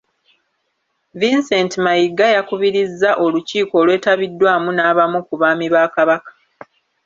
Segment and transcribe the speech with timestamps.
[1.19, 6.31] Vincent Mayiga y’akubirizza olukiiko olwetabiddwamu n’abamu ku baami ba Kabaka.